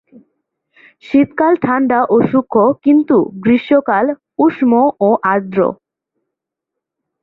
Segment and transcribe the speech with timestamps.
[1.05, 2.55] শীতকাল ঠাণ্ডা ও শুষ্ক,
[2.85, 3.15] কিন্তু
[3.43, 4.05] গ্রীষ্মকাল
[4.39, 4.71] উষ্ণ
[4.99, 5.59] ও আর্দ্র।